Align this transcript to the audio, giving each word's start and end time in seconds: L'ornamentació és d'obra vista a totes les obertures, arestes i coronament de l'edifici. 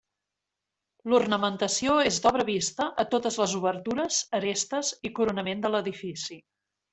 L'ornamentació 1.11 1.97
és 2.11 2.17
d'obra 2.23 2.45
vista 2.47 2.87
a 3.03 3.07
totes 3.11 3.37
les 3.45 3.53
obertures, 3.61 4.19
arestes 4.41 4.91
i 5.11 5.13
coronament 5.21 5.63
de 5.67 5.73
l'edifici. 5.77 6.41